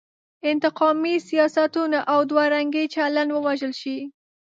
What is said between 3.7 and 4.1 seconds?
شي.